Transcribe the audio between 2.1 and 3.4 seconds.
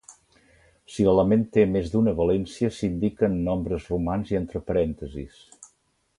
valència, s'indica en